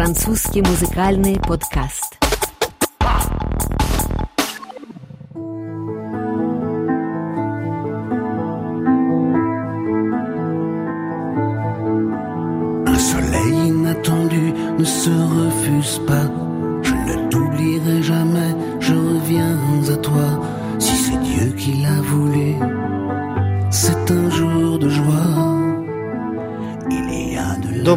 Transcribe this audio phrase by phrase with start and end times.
[0.00, 2.19] Французский музыкальный подкаст.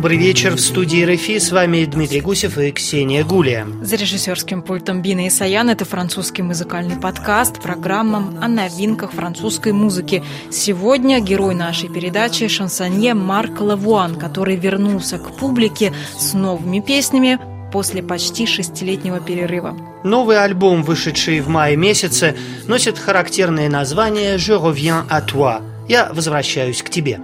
[0.04, 1.40] Добрый вечер в студии РФИ.
[1.40, 3.66] С вами Дмитрий Гусев и Ксения Гулия.
[3.84, 10.22] За режиссерским пультом Бина Исаян это французский музыкальный подкаст, программа о новинках французской музыки.
[10.52, 17.40] Сегодня герой нашей передачи– шансонье Марк Лавуан, который вернулся к публике с новыми песнями
[17.72, 19.74] после почти шестилетнего перерыва.
[20.04, 22.36] Новый альбом, вышедший в мае месяце,
[22.68, 27.22] носит характерное название «Je reviens à toi»– «Я возвращаюсь к тебе».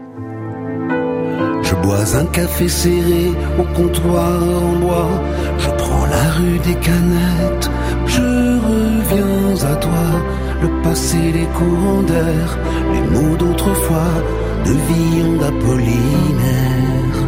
[1.91, 5.09] Un café serré au comptoir en bois.
[5.57, 7.69] Je prends la rue des canettes.
[8.05, 8.21] Je
[8.67, 10.07] reviens à toi.
[10.61, 12.57] Le passé, les courants d'air,
[12.93, 14.13] les mots d'autrefois,
[14.65, 17.19] de Villon d'Apollinaire.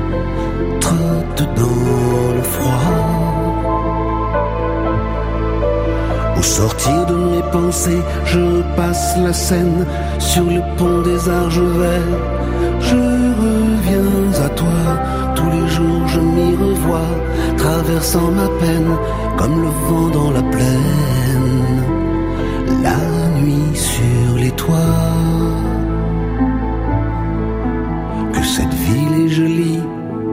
[0.79, 2.91] Trotte dans le froid.
[6.37, 9.85] Au sortir de mes pensées, je passe la scène
[10.19, 12.11] sur le pont des Argevets.
[12.79, 14.81] Je reviens à toi,
[15.35, 17.11] tous les jours je m'y revois,
[17.57, 18.91] traversant ma peine
[19.37, 21.83] comme le vent dans la plaine,
[22.83, 22.97] la
[23.39, 24.77] nuit sur les toits.
[28.33, 29.81] Que cette ville est jolie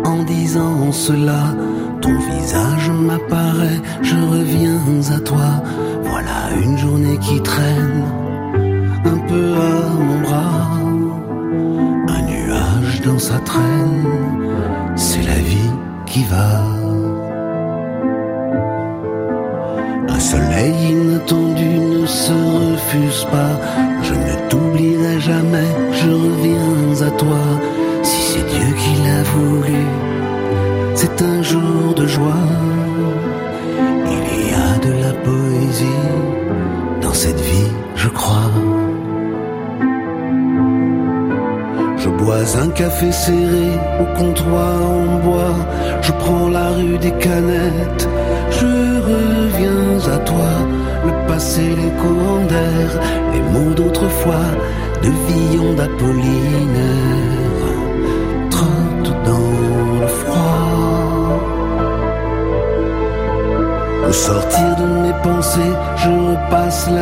[0.05, 1.55] en disant cela,
[2.01, 4.81] ton visage m'apparaît, je reviens
[5.17, 5.63] à toi,
[6.03, 8.05] voilà une journée qui traîne
[13.29, 14.07] sa traîne,
[14.97, 15.71] c'est la vie
[16.07, 16.68] qui va.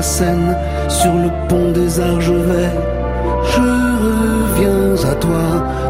[0.06, 2.78] Sur le pont des Argevets.
[3.52, 3.60] Je
[4.06, 5.44] reviens à toi,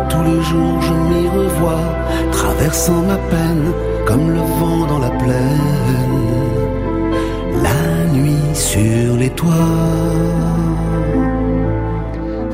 [0.08, 1.84] tous les jours je m'y revois,
[2.32, 3.72] traversant ma peine
[4.06, 5.70] comme le vent dans la plaine,
[7.62, 10.95] la nuit sur les toits.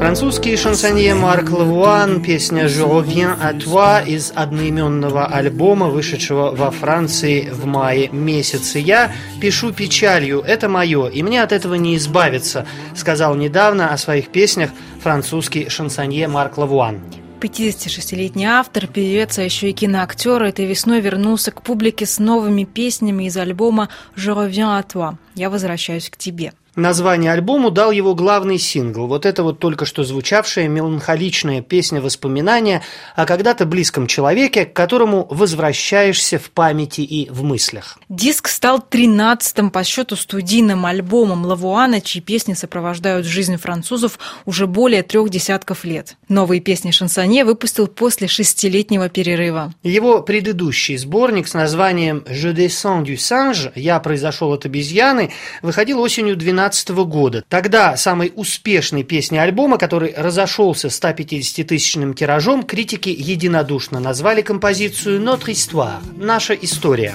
[0.03, 7.49] Французский шансонье Марк Лавуан, песня «Je reviens à toi» из одноименного альбома, вышедшего во Франции
[7.49, 8.81] в мае месяце.
[8.81, 14.31] «Я пишу печалью, это мое, и мне от этого не избавиться», сказал недавно о своих
[14.31, 14.71] песнях
[15.01, 17.01] французский шансонье Марк Лавуан.
[17.41, 23.29] 56-летний автор, певец, а еще и киноактер этой весной вернулся к публике с новыми песнями
[23.29, 26.53] из альбома «Je reviens à toi»– «Я возвращаюсь к тебе».
[26.75, 29.07] Название альбому дал его главный сингл.
[29.07, 32.83] Вот это вот только что звучавшая меланхоличная песня воспоминания
[33.15, 37.99] о когда-то близком человеке, к которому возвращаешься в памяти и в мыслях.
[38.09, 45.03] Диск стал тринадцатым по счету студийным альбомом Лавуана, чьи песни сопровождают жизнь французов уже более
[45.03, 46.17] трех десятков лет.
[46.29, 49.75] Новые песни Шансонье выпустил после шестилетнего перерыва.
[49.83, 56.35] Его предыдущий сборник с названием «Je descends du singe» «Я произошел от обезьяны» выходил осенью
[56.35, 57.45] 12 2012 года.
[57.49, 66.01] Тогда самой успешной песней альбома, который разошелся 150-тысячным тиражом, критики единодушно назвали композицию «Notre histoire»–
[66.17, 67.15] «Наша история».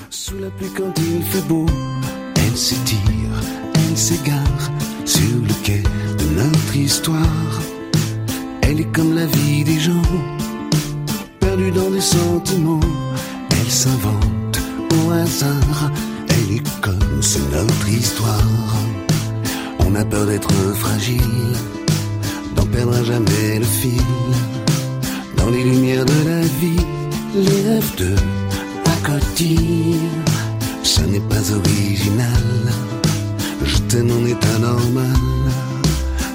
[8.70, 10.12] Elle est comme la vie des gens,
[11.40, 12.82] perdue dans des sentiments.
[13.50, 14.60] Elle s'invente
[14.92, 15.92] au hasard,
[16.28, 18.44] elle est comme c'est notre histoire.
[19.90, 21.56] On a peur d'être fragile,
[22.56, 24.02] d'en perdre à jamais le fil.
[25.38, 26.86] Dans les lumières de la vie,
[27.34, 28.14] les rêves de
[28.84, 30.10] pacotille,
[30.84, 32.44] ça n'est pas original.
[33.64, 35.16] Je t'aime en état normal.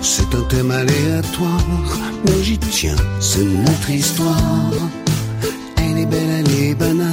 [0.00, 4.72] C'est un thème aléatoire, mais j'y tiens, c'est notre histoire.
[5.76, 7.12] Elle est belle, elle est banale.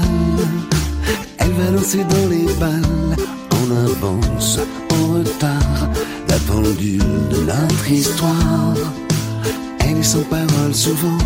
[1.38, 3.16] va danser dans les balles,
[3.52, 4.60] en avance,
[6.76, 8.76] de notre histoire.
[9.80, 11.18] Elle est sans parole souvent,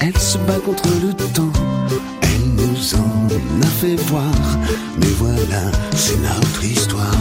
[0.00, 1.52] elle se bat contre le temps,
[2.22, 4.34] elle nous en a fait voir,
[4.98, 7.16] mais voilà, c'est notre histoire.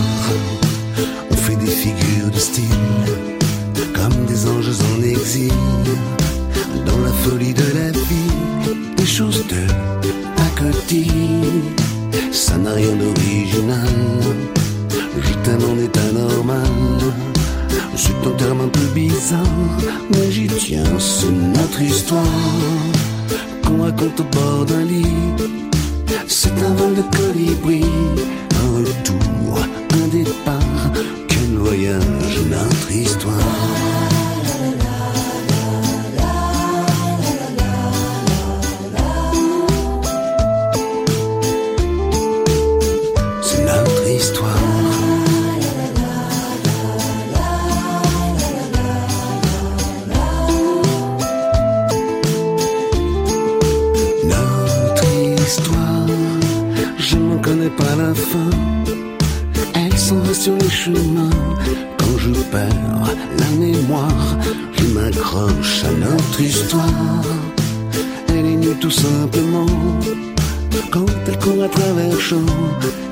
[1.30, 2.64] On fait des figures de style,
[3.94, 5.54] comme des anges en exil,
[6.88, 9.64] dans la folie de la vie, des choses de
[10.36, 11.62] pacotille,
[12.32, 13.90] ça n'a rien d'original,
[15.22, 16.68] juste un état normal.
[17.96, 19.42] C'est un terme un peu bizarre,
[20.12, 22.24] mais j'y tiens, c'est notre histoire
[23.64, 25.06] qu'on raconte au bord d'un lit.
[26.28, 27.84] C'est un vol de colibri,
[28.64, 29.60] un retour,
[29.94, 30.92] un départ,
[31.28, 33.85] quel voyage notre histoire.
[60.46, 60.94] Sur.
[61.98, 64.38] Quand je perds la mémoire,
[64.78, 67.24] je m'accroche à notre histoire.
[68.30, 69.66] Elle est nue tout simplement.
[70.92, 72.54] Quand elle court à travers champs,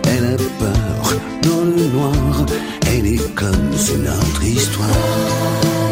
[0.04, 1.04] elle a peur
[1.42, 2.46] dans le noir.
[2.88, 5.83] Elle est comme c'est notre histoire.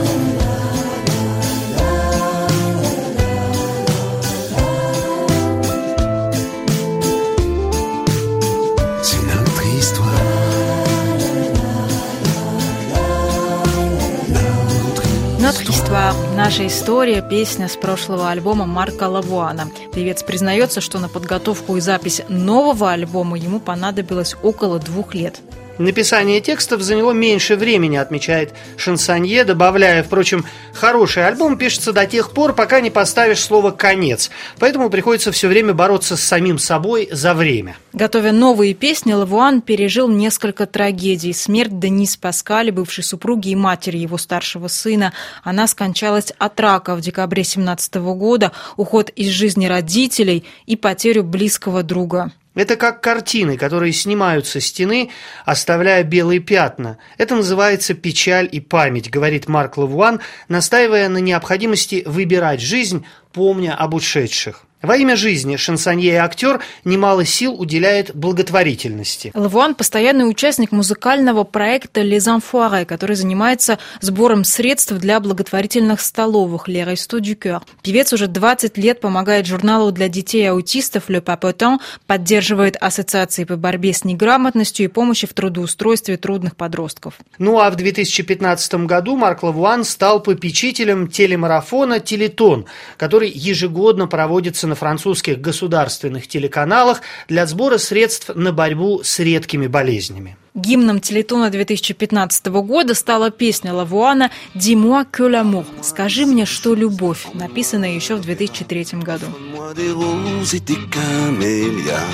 [16.43, 19.69] Наша история, песня с прошлого альбома Марка Лавуана.
[19.93, 25.39] Певец признается, что на подготовку и запись нового альбома ему понадобилось около двух лет.
[25.81, 32.54] Написание текстов заняло меньше времени, отмечает Шансонье, добавляя, впрочем, хороший альбом пишется до тех пор,
[32.54, 34.30] пока не поставишь слово «конец».
[34.60, 37.78] Поэтому приходится все время бороться с самим собой за время.
[37.94, 41.33] Готовя новые песни, Лавуан пережил несколько трагедий.
[41.33, 45.13] Смерть Денис Паскаль, бывшей супруги и матери его старшего сына.
[45.44, 51.81] Она скончалась от рака в декабре 17 года, уход из жизни родителей и потерю близкого
[51.81, 52.31] друга.
[52.53, 55.09] Это как картины, которые снимают со стены,
[55.45, 56.98] оставляя белые пятна.
[57.18, 60.19] Это называется печаль и память, говорит Марк Лавуан,
[60.50, 64.65] настаивая на необходимости выбирать жизнь, помня об ушедших.
[64.81, 69.31] Во имя жизни шансонье и актер немало сил уделяет благотворительности.
[69.36, 76.83] Лавуан– постоянный участник музыкального проекта «Les Enfoirés», который занимается сбором средств для благотворительных столовых «Les
[76.83, 77.62] Restos du Cœur».
[77.83, 81.77] Певец уже 20 лет помогает журналу для детей и аутистов «Le Papotin»,
[82.07, 87.19] поддерживает ассоциации по борьбе с неграмотностью и помощи в трудоустройстве трудных подростков.
[87.38, 92.66] Ну а в 2015 году Марк Лавуан стал попечителем телемарафона «Телетон»,
[92.98, 100.38] который ежегодно проводится на французских государственных телеканалах для сбора средств на борьбу с редкими болезнями.
[100.56, 107.94] Гимном Телетона 2015 года стала песня Лавуана «Dis-moi que l'amour»– «Скажи мне, что любовь», написанная
[107.95, 109.25] еще в 2003 году.
[109.27, 112.07] Parle-moi des roses et des camélias.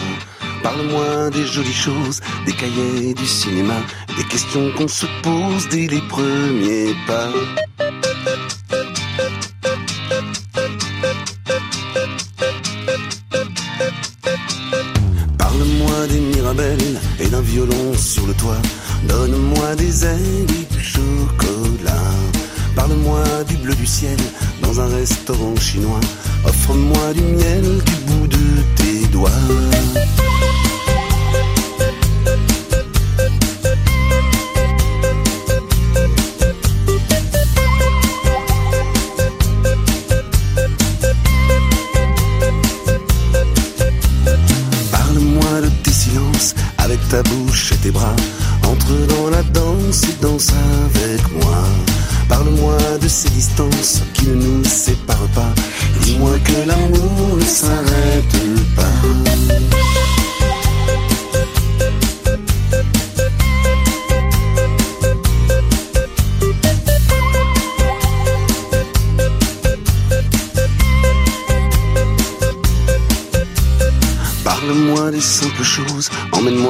[0.64, 3.78] Parle-moi des jolies choses, des cahiers du cinéma,
[4.18, 7.30] des questions qu'on se pose dès les premiers pas.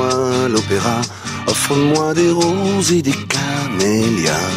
[0.01, 1.01] À l'opéra,
[1.47, 4.51] offre-moi des roses et des camélias.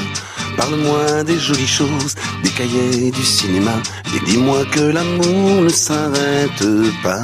[0.57, 3.77] Parle-moi des jolies choses, des cahiers du cinéma,
[4.15, 6.65] et dis-moi que l'amour ne s'arrête
[7.03, 7.23] pas.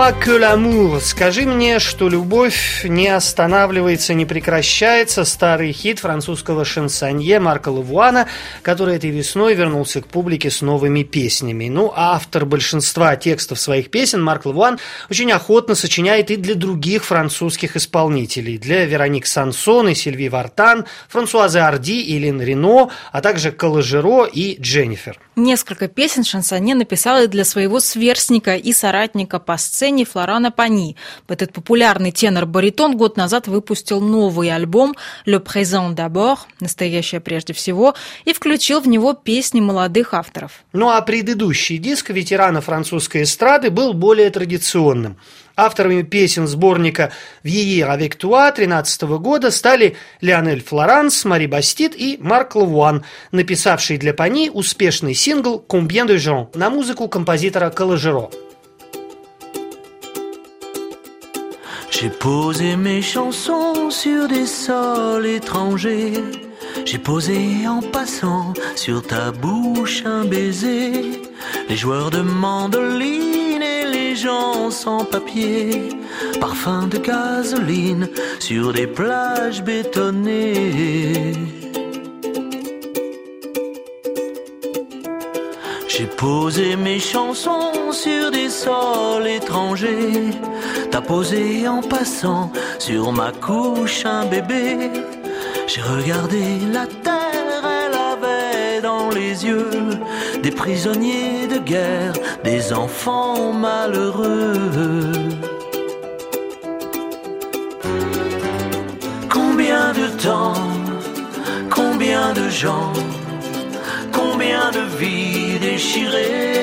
[0.00, 0.98] Dis-moi que l'amour.
[1.02, 5.24] Скажи мне, что любовь не останавливается, не прекращается.
[5.24, 8.26] Старый хит французского шансонье Марка Лавуана,
[8.62, 11.68] который этой весной вернулся к публике с новыми песнями.
[11.68, 14.78] Ну, а автор большинства текстов своих песен Марк Лавуан
[15.10, 18.56] очень охотно сочиняет и для других французских исполнителей.
[18.56, 24.58] Для Вероник Сансон и Сильви Вартан, Франсуазы Арди и Лин Рено, а также Калажеро и
[24.58, 25.18] Дженнифер.
[25.40, 30.96] Несколько песен шансонье написал и для своего сверстника и соратника по сцене Флорана Пани.
[31.28, 34.94] Этот популярный тенор-баритон год назад выпустил новый альбом
[35.24, 37.94] «Le Présent d'abord», настоящее прежде всего,
[38.26, 40.62] и включил в него песни молодых авторов.
[40.74, 45.16] Ну а предыдущий диск ветерана французской эстрады был более традиционным.
[45.60, 47.12] Авторами песен сборника
[47.44, 54.14] «Vieillir avec toi» 13 года стали Леонель Флоранс, Мари Бастит и Марк Лавуан, написавший для
[54.14, 58.30] Пани успешный сингл «Combien de gens» на музыку композитора Калажеро.
[61.90, 66.24] J'ai posé mes chansons sur des sols étrangers.
[66.86, 67.36] J'ai posé
[67.68, 71.20] en passant sur ta bouche un baiser.
[71.68, 73.39] Les joueurs de mandoline
[74.70, 75.88] sans papier.
[76.40, 78.08] Parfum de gasoline
[78.38, 81.32] sur des plages bétonnées.
[85.88, 90.30] J'ai posé mes chansons sur des sols étrangers.
[90.90, 94.90] T'as posé en passant sur ma couche un bébé.
[95.66, 99.70] J'ai regardé la terre, elle avait dans les yeux
[100.42, 102.12] des prisonniers de guerre,
[102.44, 104.72] des enfants malheureux.
[109.28, 110.54] Combien de temps,
[111.70, 112.92] combien de gens,
[114.12, 116.54] combien de vies déchirées,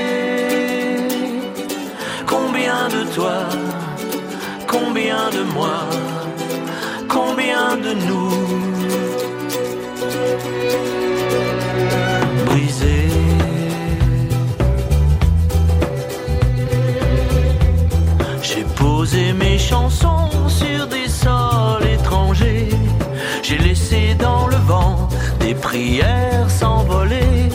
[2.26, 3.40] combien de toi,
[4.68, 5.80] combien de moi,
[7.10, 8.37] combien de nous
[19.38, 22.70] mes chansons sur des sols étrangers.
[23.44, 25.08] J'ai laissé dans le vent
[25.40, 27.50] des prières s'envoler.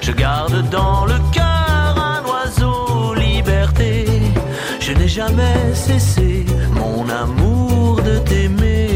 [0.00, 4.06] Je garde dans le cœur un oiseau liberté.
[4.80, 8.93] Je n'ai jamais cessé, mon amour, de t'aimer.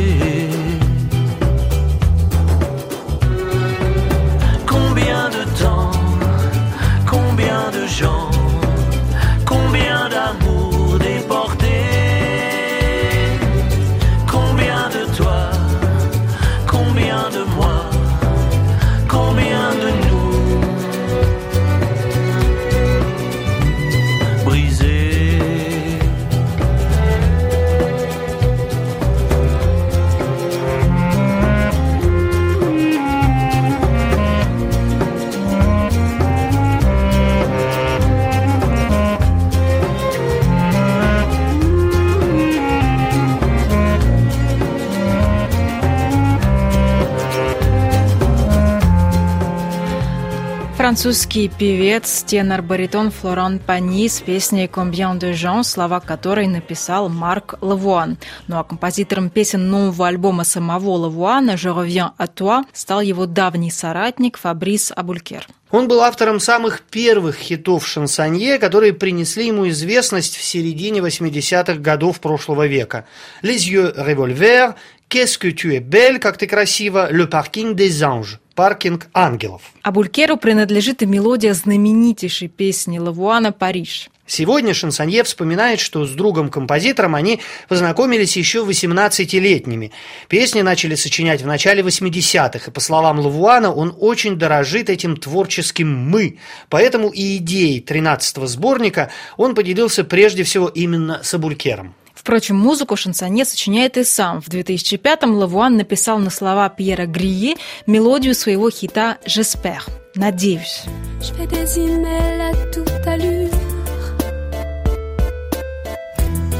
[50.89, 58.17] Французский певец, тенор-баритон Флоран Пани с песней «Combien de gens», слова которой написал Марк Лавуан.
[58.47, 63.71] Ну а композитором песен нового альбома самого Лавуана «Je reviens à toi» стал его давний
[63.71, 65.47] соратник Фабрис Абулькер.
[65.71, 72.21] Он был автором самых первых хитов шансонье, которые принесли ему известность в середине 80-х годов
[72.21, 73.05] прошлого века.
[73.43, 74.75] «Les yeux revolver»,
[75.09, 79.63] «Qu'est-ce que tu es belle», «Как ты красива», «Le parking des anges», «Паркинг ангелов».
[79.83, 84.11] Абулькеру принадлежит и мелодия знаменитейшей песни Лавуана «Париж».
[84.27, 89.91] Сегодня Шансонье вспоминает, что с другом-композитором они познакомились еще 18-летними.
[90.29, 95.89] Песни начали сочинять в начале 80-х, и, по словам Лавуана, он очень дорожит этим творческим
[95.89, 96.37] «мы».
[96.69, 101.95] Поэтому и идеей 13-го сборника он поделился прежде всего именно с Абулькером.
[102.29, 104.43] Впрочем, музыку шансонье сочиняет и сам.
[104.43, 107.57] В 2005-м Лавуан написал на слова Пьера Грие
[107.87, 110.83] мелодию своего хита «J'espère»– «Надеюсь».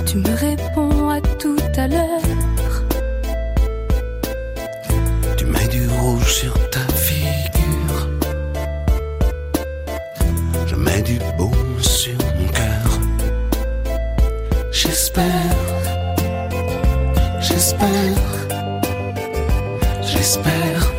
[0.07, 2.23] Tu me réponds à tout à l'heure.
[5.37, 6.98] Tu mets du rouge sur ta
[15.19, 15.57] J'espère,
[17.41, 18.19] j'espère,
[20.01, 20.93] j'espère.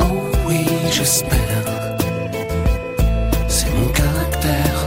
[0.00, 0.04] Oh
[0.46, 1.64] oui, j'espère.
[3.46, 4.78] C'est mon caractère.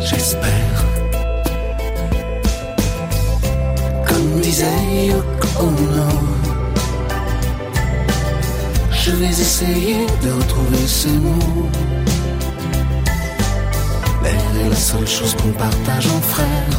[0.00, 0.84] J'espère.
[4.06, 6.08] Comme disait Yoko Ono,
[8.92, 11.68] je vais essayer de retrouver ces mots.
[14.24, 16.70] L'air est la seule chose qu'on partage en frère.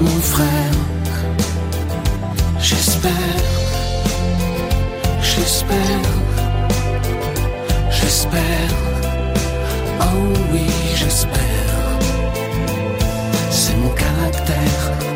[0.00, 0.74] Mon frère,
[2.58, 3.10] j'espère,
[5.22, 6.06] j'espère,
[7.90, 8.70] j'espère.
[10.00, 11.40] Oh oui, j'espère.
[13.50, 15.09] C'est mon caractère.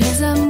[0.00, 0.47] Is a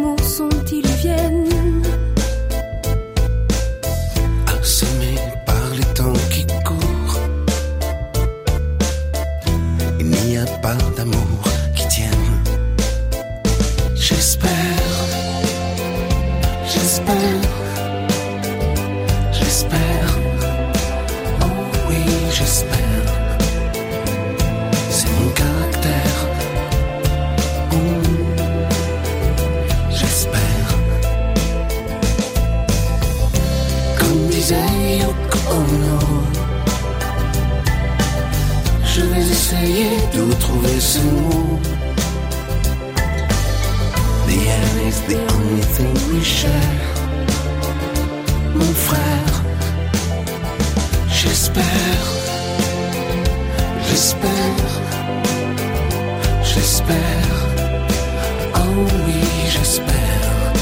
[59.07, 60.53] oui, j'espère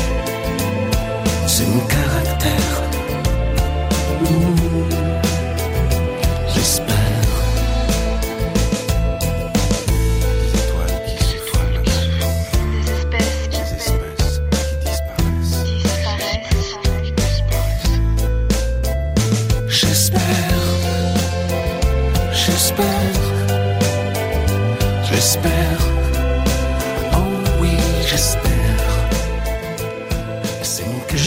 [1.47, 2.83] C'est mon caractère
[4.19, 5.06] Mmh.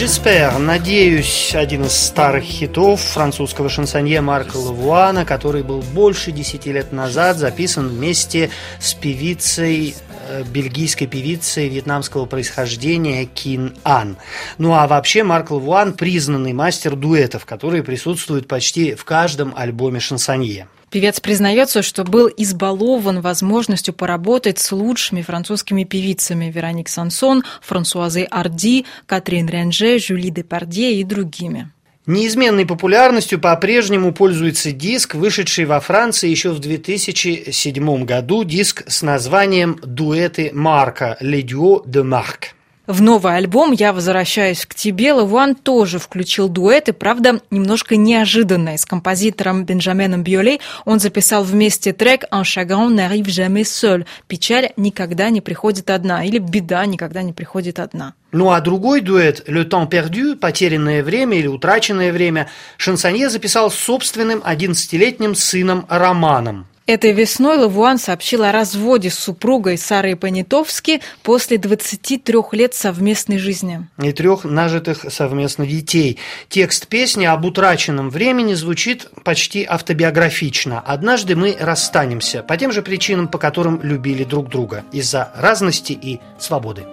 [0.00, 6.90] J'espère, надеюсь, один из старых хитов французского шансонье Марка Лавуана, который был больше десяти лет
[6.90, 8.48] назад записан вместе
[8.80, 9.94] с певицей
[10.30, 14.16] э, бельгийской певицей вьетнамского происхождения Кин Ан.
[14.56, 20.66] Ну а вообще Марк Лавуан признанный мастер дуэтов, которые присутствуют почти в каждом альбоме шансонье.
[20.90, 28.86] Певец признается, что был избалован возможностью поработать с лучшими французскими певицами Вероник Сансон, Франсуазой Арди,
[29.06, 31.70] Катрин Ренже, Жюли Депардье и другими.
[32.06, 39.78] Неизменной популярностью по-прежнему пользуется диск, вышедший во Франции еще в 2007 году, диск с названием
[39.84, 42.59] «Дуэты Марка» «Le Duo de Marc».
[42.90, 48.78] В новый альбом «Я возвращаюсь к тебе» Лавуан тоже включил дуэты, правда, немножко неожиданные.
[48.78, 55.30] С композитором Бенджаменом Биолей он записал вместе трек «Un chagrin n'arrive jamais seul» «Печаль никогда
[55.30, 58.14] не приходит одна» или «Беда никогда не приходит одна».
[58.32, 63.76] Ну а другой дуэт «Le temps perdu» «Потерянное время» или «Утраченное время» шансонье записал с
[63.76, 66.66] собственным 11-летним сыном Романом.
[66.90, 73.86] Этой весной Лавуан сообщил о разводе с супругой Сарой Понятовски после 23 лет совместной жизни.
[74.02, 76.18] и трех нажитых совместно детей.
[76.48, 80.80] Текст песни об утраченном времени звучит почти автобиографично.
[80.80, 86.18] Однажды мы расстанемся по тем же причинам, по которым любили друг друга, из-за разности и
[86.40, 86.86] свободы.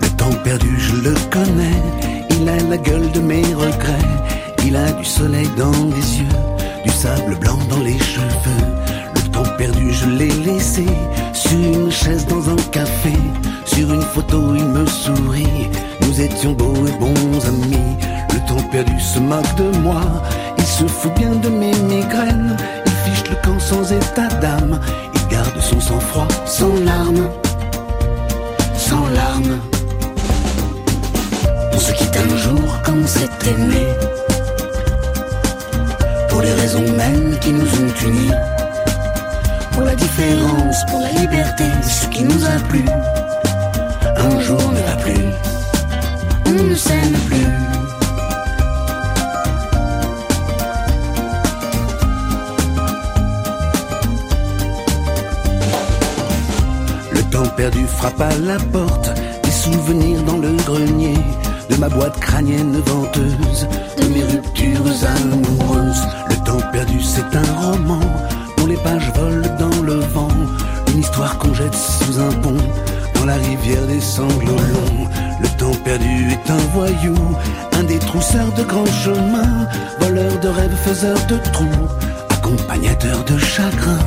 [0.00, 1.76] Le temps perdu, je le connais.
[2.30, 4.18] Il a la gueule de mes regrets.
[4.64, 6.57] Il a du soleil dans les yeux,
[6.88, 8.66] du sable blanc dans les cheveux.
[9.14, 10.86] Le temps perdu, je l'ai laissé
[11.32, 13.12] sur une chaise dans un café.
[13.64, 15.68] Sur une photo, il me sourit.
[16.02, 17.96] Nous étions beaux et bons amis.
[18.32, 20.00] Le temps perdu se moque de moi.
[20.56, 22.56] Il se fout bien de mes migraines.
[22.86, 24.80] Il fiche le camp sans état d'âme.
[25.14, 27.28] Il garde son sang-froid, sans larmes
[28.78, 29.60] sans larmes.
[31.72, 33.86] On se quitte un jour comme s'est aimé.
[36.38, 38.30] Pour les raisons mêmes qui nous ont unis.
[39.72, 42.84] Pour la différence, pour la liberté, ce qui nous a plu.
[44.16, 45.24] Un jour ne va plus.
[46.46, 47.48] On ne s'aime plus.
[57.10, 59.10] Le temps perdu frappe à la porte,
[59.42, 61.18] des souvenirs dans le grenier,
[61.68, 63.66] de ma boîte crânienne venteuse,
[64.00, 66.27] de mes ruptures amoureuses.
[66.72, 68.00] Perdu, c'est un roman,
[68.56, 70.28] dont les pages volent dans le vent,
[70.92, 72.56] une histoire qu'on jette sous un pont,
[73.14, 75.08] dans la rivière des sanglots longs.
[75.40, 77.14] Le temps perdu est un voyou,
[77.72, 79.66] un des troussards de grands chemins,
[80.00, 81.88] voleur de de rêve, faiseur de trous,
[82.30, 83.98] accompagnateur de chagrin,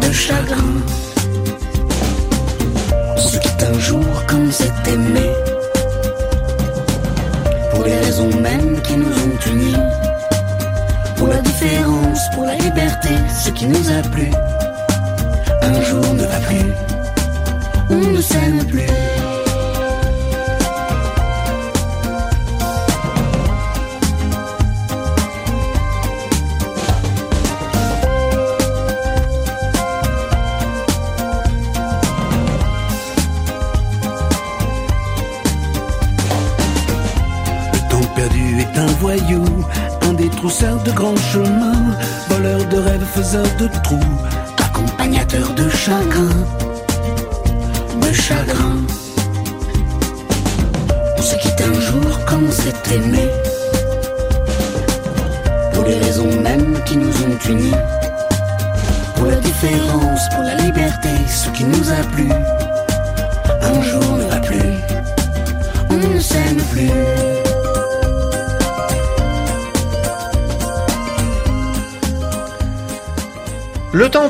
[0.00, 0.74] de chagrin.
[3.16, 5.30] On se quitte un jour comme s'est aimé,
[7.72, 9.76] pour les raisons mêmes qui nous ont unis,
[11.18, 13.10] pour la différence, pour la liberté,
[13.44, 14.30] ce qui nous a plu.
[15.62, 16.72] Un jour ne va plus,
[17.90, 19.17] on ne s'aime plus.
[44.58, 46.37] accompagnateur de chacun.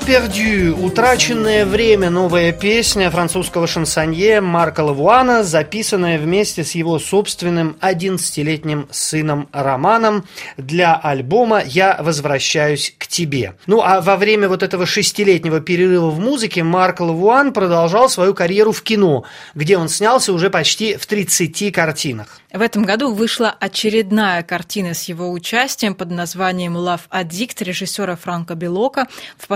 [0.09, 8.89] Perdu, утраченное время, новая песня французского шансонье Марка Лавуана, записанная вместе с его собственным 11-летним
[8.91, 10.25] сыном Романом
[10.57, 13.57] для альбома «Я возвращаюсь к тебе».
[13.67, 18.73] Ну а во время вот этого шестилетнего перерыва в музыке Марк Лавуан продолжал свою карьеру
[18.73, 22.41] в кино, где он снялся уже почти в 30 картинах.
[22.51, 28.55] В этом году вышла очередная картина с его участием под названием «Love Addict» режиссера Франка
[28.55, 29.07] Белока.
[29.37, 29.47] В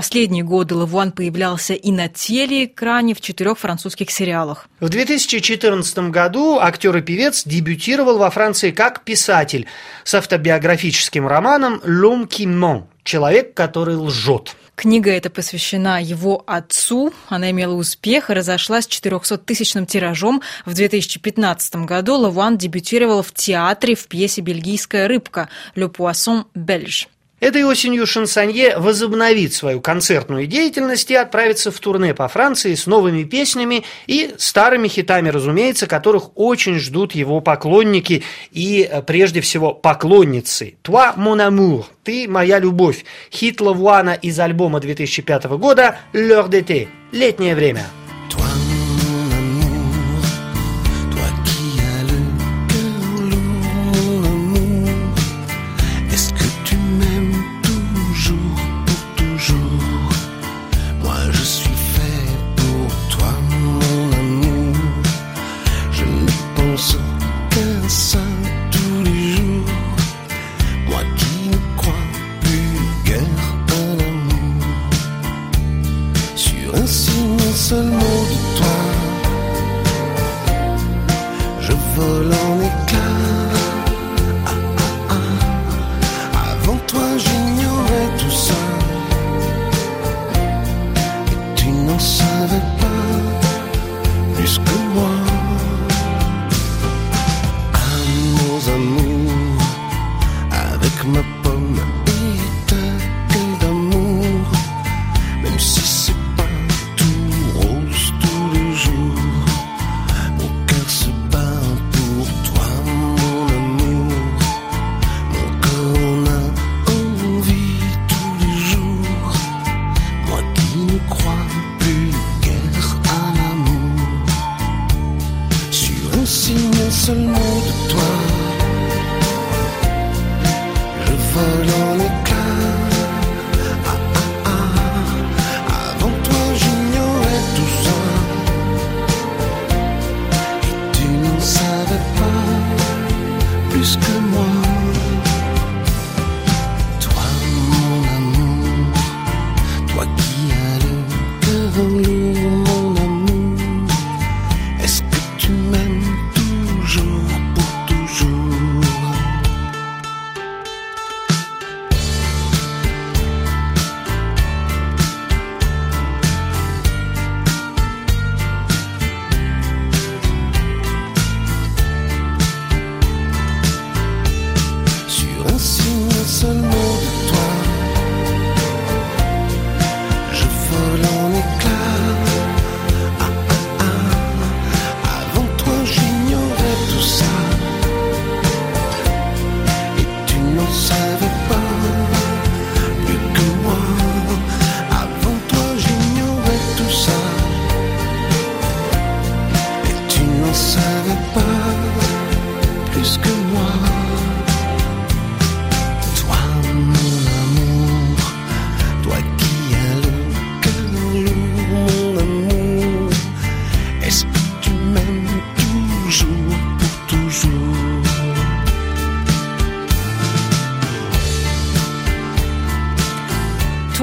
[0.43, 4.67] последние годы Лавуан появлялся и на телеэкране в четырех французских сериалах.
[4.81, 9.67] В 2014 году актер и певец дебютировал во Франции как писатель
[10.05, 14.57] с автобиографическим романом «L'homme qui ment»– «Человек, который лжет».
[14.75, 17.13] Книга эта посвящена его отцу.
[17.29, 20.41] Она имела успех и разошлась 400-тысячным тиражом.
[20.65, 27.07] В 2015 году Лавуан дебютировал в театре в пьесе «Бельгийская рыбка» «Le Poisson Belge».
[27.43, 33.25] Этой осенью Шансонье возобновит свою концертную деятельность и отправится в турне по Франции с новыми
[33.25, 40.77] песнями и старыми хитами, разумеется, которых очень ждут его поклонники и, э, прежде всего, поклонницы.
[40.85, 47.57] «Toi, mon amour»– «Ты, моя любовь»– хит Лавуана из альбома 2005 года «L'heure d'été»– «Летнее
[47.57, 47.87] время».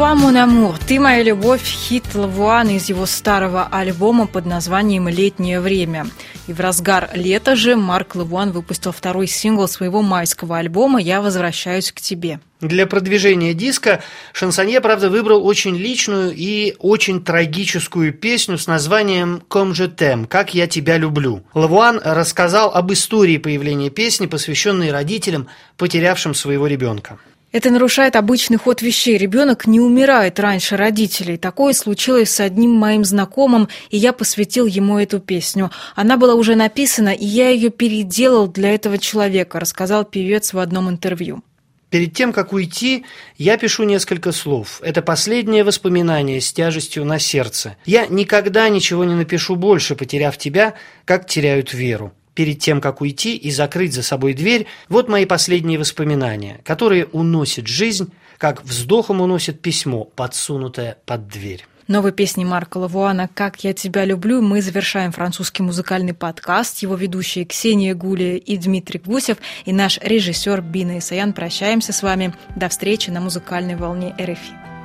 [0.10, 5.62] «Toi, mon amour», «Ты моя любовь»– хит Лавуана из его старого альбома под названием «Летнее
[5.62, 6.08] время».
[6.48, 11.92] И в разгар лета же Марк Лавуан выпустил второй сингл своего майского альбома «Я возвращаюсь
[11.92, 12.40] к тебе».
[12.60, 14.02] Для продвижения диска
[14.34, 20.56] Шансонье, правда, выбрал очень личную и очень трагическую песню с названием «Comme je t'aime»– «Как
[20.56, 21.44] я тебя люблю».
[21.54, 27.20] Лавуан рассказал об истории появления песни, посвященной родителям, потерявшим своего ребенка.
[27.52, 29.18] Это нарушает обычный ход вещей.
[29.18, 31.38] Ребенок не умирает раньше родителей.
[31.38, 35.72] Такое случилось с одним моим знакомым, и я посвятил ему эту песню.
[35.96, 40.90] Она была уже написана, и я ее переделал для этого человека, рассказал певец в одном
[40.90, 41.42] интервью.
[41.90, 43.04] Перед тем, как уйти,
[43.40, 44.80] я пишу несколько слов.
[44.84, 47.78] Это последнее воспоминание с тяжестью на сердце.
[47.84, 53.36] Я никогда ничего не напишу больше, потеряв тебя, как теряют веру перед тем, как уйти
[53.36, 59.60] и закрыть за собой дверь, вот мои последние воспоминания, которые уносят жизнь, как вздохом уносит
[59.60, 61.66] письмо, подсунутое под дверь.
[61.90, 66.82] Новой песней Марка Лавуана «Как я тебя люблю» мы завершаем французский музыкальный подкаст.
[66.82, 71.34] Его ведущие Ксения Гулия и Дмитрий Гусев и наш режиссер Бина Исаян.
[71.34, 72.34] Прощаемся с вами.
[72.56, 74.79] До встречи на музыкальной волне РФИ.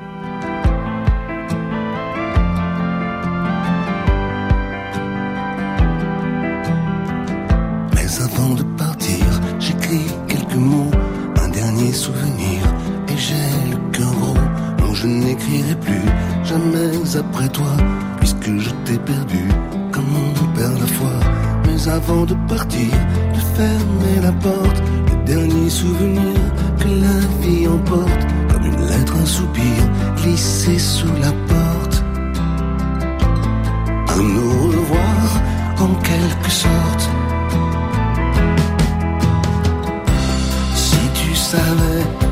[11.95, 12.63] Un dernier souvenir,
[13.09, 14.95] et j'ai le cœur gros.
[14.95, 16.05] Je n'écrirai plus
[16.45, 17.77] jamais après toi,
[18.19, 19.43] puisque je t'ai perdu,
[19.93, 21.15] comme on perd la foi.
[21.67, 22.91] Mais avant de partir,
[23.35, 26.39] de fermer la porte, le dernier souvenir
[26.79, 29.79] que la vie emporte, comme une lettre, un soupir,
[30.17, 32.05] glissé sous la porte.
[34.17, 35.43] Un au revoir,
[35.81, 37.14] en quelque sorte.
[41.55, 42.24] silent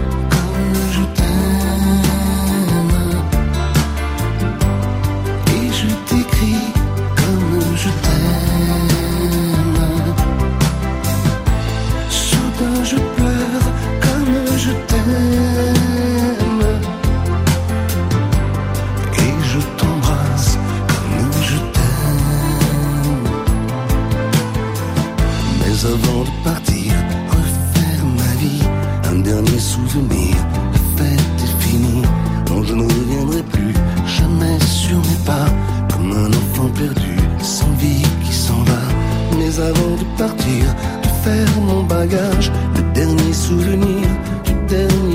[39.59, 40.65] avant de partir,
[41.03, 44.07] de faire mon bagage, le dernier souvenir
[44.45, 45.12] du dernier